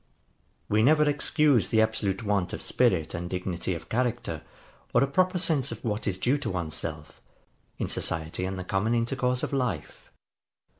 [0.75, 4.41] ]We never excuse the absolute want of spirit and dignity of character,
[4.95, 7.21] or a proper sense of what is due to one's self,
[7.77, 10.11] in society and the common intercourse of life.